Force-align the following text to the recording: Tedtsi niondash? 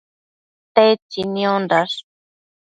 Tedtsi 0.73 1.21
niondash? 1.33 1.95